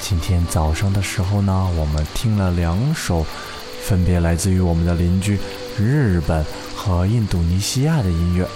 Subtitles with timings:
[0.00, 3.24] 今天早上的时候呢，我们听了两首，
[3.82, 5.38] 分别来自于我们的邻居
[5.78, 8.46] 日本和印度尼西亚的音乐。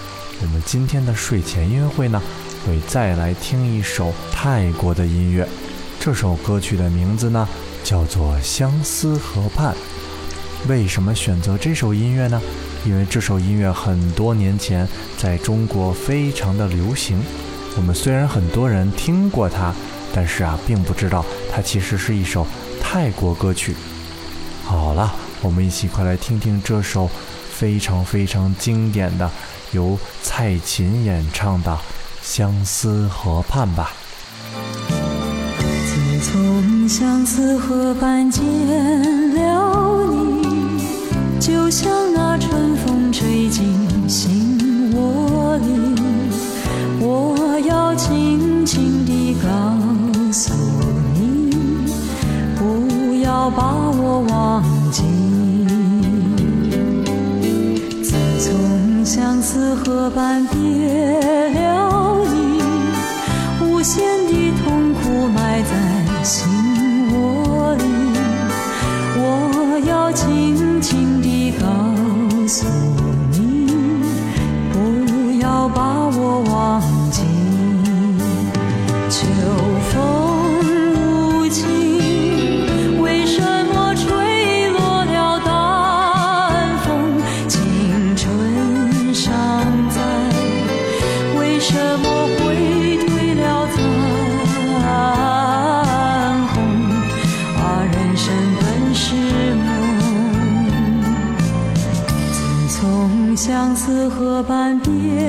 [0.41, 2.21] 我们今天的睡前音乐会呢，
[2.67, 5.47] 会再来听一首泰国的音乐。
[6.01, 7.49] 这首歌曲的名字呢，
[7.85, 9.75] 叫做《相思河畔》。
[10.69, 12.41] 为什么选择这首音乐呢？
[12.85, 14.89] 因为这首音乐很多年前
[15.19, 17.23] 在中国非常的流行。
[17.77, 19.75] 我们虽然很多人听过它，
[20.15, 22.47] 但是啊，并不知道它其实是一首
[22.81, 23.75] 泰国歌曲。
[24.65, 27.11] 好了，我们一起快来听听这首
[27.53, 29.31] 非常非常经典的
[29.73, 31.73] 由蔡琴演唱的
[32.23, 33.93] 《相思河畔》吧。
[35.87, 38.43] 自从相思河畔见
[39.35, 45.67] 了你，就像那春风吹进心窝里。
[47.01, 49.49] 我要轻轻地告
[53.45, 55.03] 要把我忘记。
[58.03, 61.64] 自从相思河畔别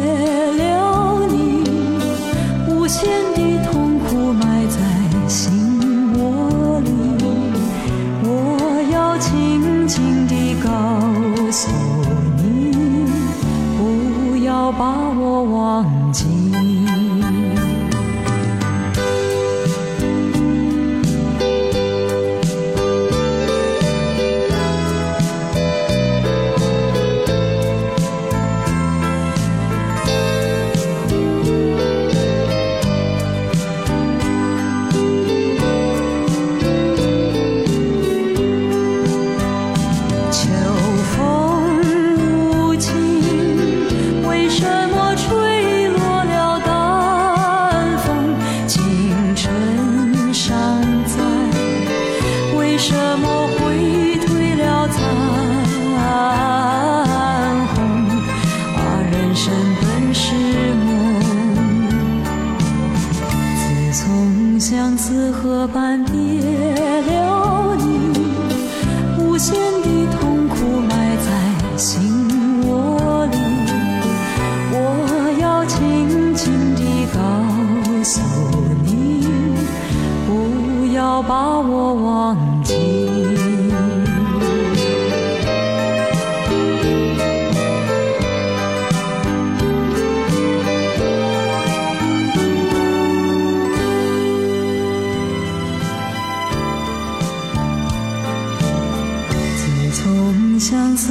[0.02, 0.25] 畔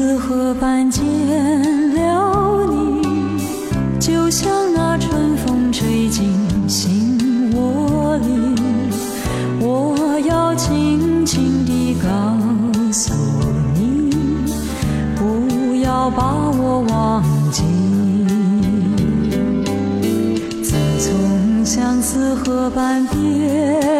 [0.04, 1.02] 相思河畔见
[1.94, 3.00] 了你，
[3.98, 6.30] 就像那春风吹进
[6.68, 8.26] 心窝里。
[9.60, 12.36] 我要轻轻地告
[12.92, 13.14] 诉
[13.74, 14.10] 你，
[15.16, 17.62] 不要把我忘记。
[20.62, 23.93] 自从相思河畔别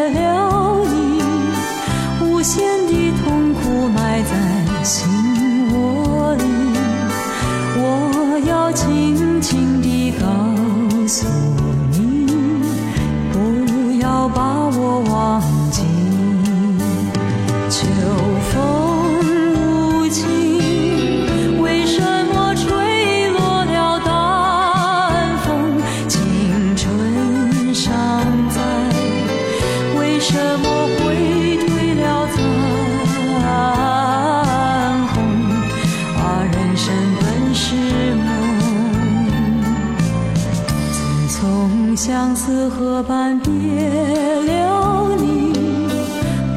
[41.97, 45.53] 相思河畔别了你，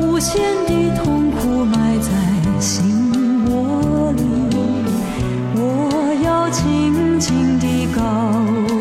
[0.01, 2.09] 无限的痛苦埋在
[2.59, 4.23] 心窝里。
[5.55, 5.59] 我
[6.25, 8.01] 要轻轻地告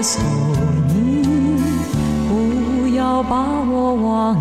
[0.03, 0.21] 诉
[0.89, 1.23] 你，
[2.29, 3.37] 不要把
[3.69, 4.37] 我忘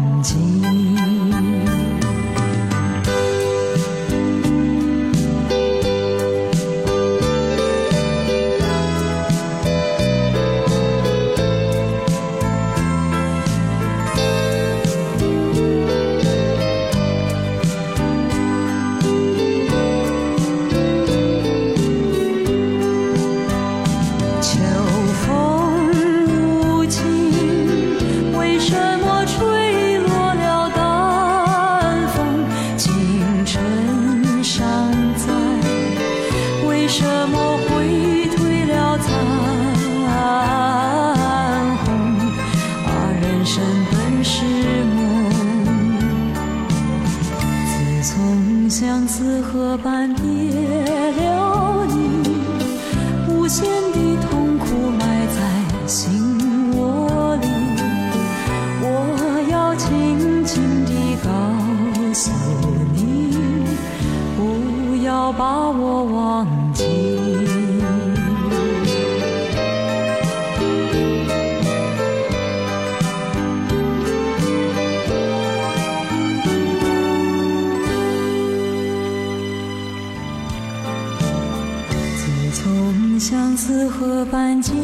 [83.66, 84.76] 相思河畔见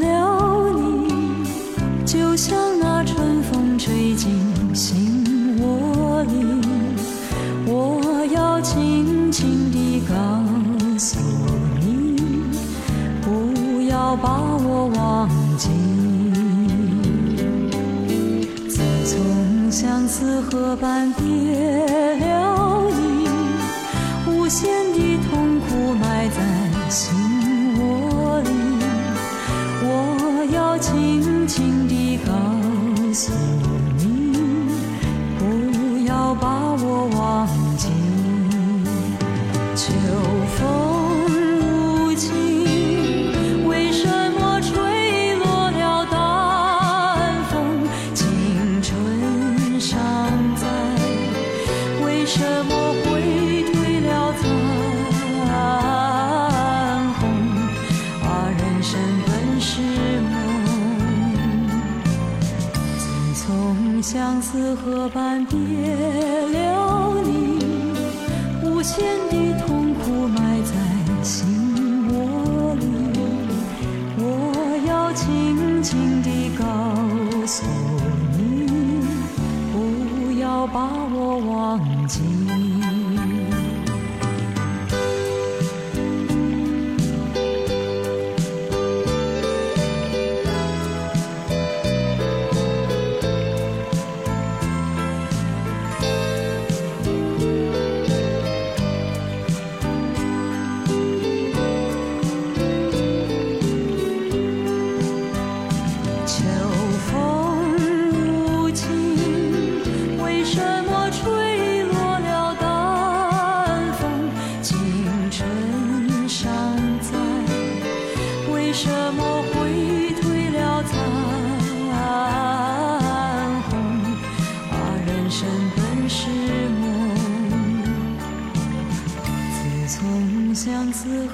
[0.00, 1.44] 了你，
[2.06, 4.40] 就像那春风吹进
[4.74, 6.32] 心窝里。
[7.66, 10.14] 我要轻轻地告
[10.98, 11.18] 诉
[11.78, 12.16] 你，
[13.20, 15.68] 不要把我忘记。
[18.66, 23.28] 自从相思河畔别了你，
[24.26, 26.40] 无限的痛苦埋在
[26.88, 27.14] 心
[29.82, 32.32] 我要轻轻地告
[33.12, 33.32] 诉
[33.96, 34.32] 你，
[35.38, 36.48] 不要把
[36.82, 37.88] 我忘记。
[64.02, 67.58] 相思河畔别了你，
[68.64, 70.72] 无限的痛苦埋在
[71.22, 72.86] 心窝里。
[74.16, 74.22] 我
[74.88, 76.64] 要轻轻地告
[77.46, 77.66] 诉
[78.38, 78.66] 你，
[79.72, 80.88] 不要把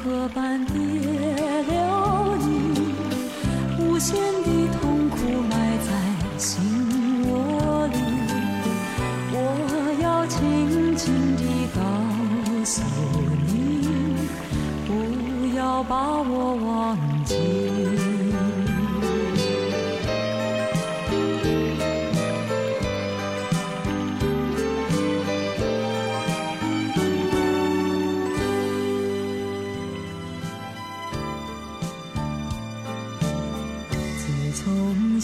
[0.07, 0.73] 河畔别
[1.63, 2.95] 了你。
[3.77, 5.17] 无限的痛苦
[5.51, 5.91] 埋在
[6.39, 6.63] 心
[7.29, 7.99] 窝里，
[9.33, 9.35] 我
[10.01, 11.43] 要轻轻地
[11.75, 11.81] 告
[12.65, 12.83] 诉
[13.49, 14.29] 你，
[14.87, 14.89] 不
[15.57, 16.97] 要把我忘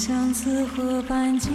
[0.04, 1.52] 相思河畔见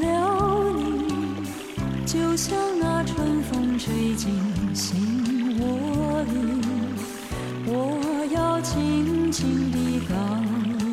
[0.00, 4.32] 了你就像那春风吹进
[4.74, 6.62] 心窝里
[7.66, 10.16] 我要轻轻的告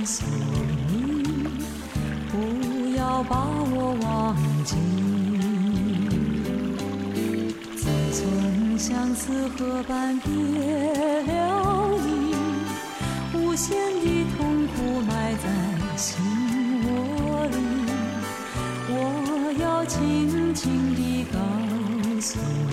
[0.06, 0.26] 诉
[0.90, 1.24] 你
[2.30, 4.76] 不要把我忘记
[7.78, 10.34] 自从相思河畔别
[11.32, 12.36] 了你
[13.34, 16.37] 无限的痛苦埋在心。
[22.38, 22.67] soul.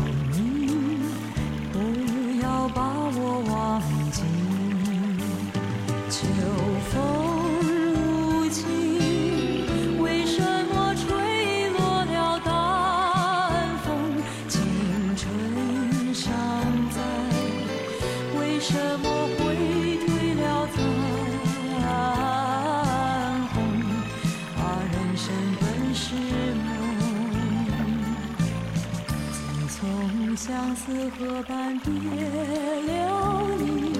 [30.47, 33.95] 相思河畔别了你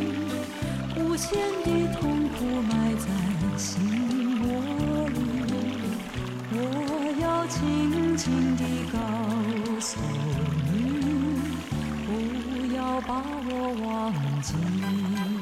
[1.01, 3.81] 无限的痛苦埋在心
[4.43, 5.19] 窝里
[6.53, 9.99] 我要轻轻地告诉
[10.71, 11.41] 你
[12.05, 15.34] 不要把我忘记。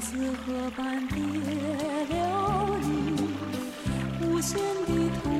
[0.00, 3.30] 此河般别了你
[4.22, 5.37] 无限的痛。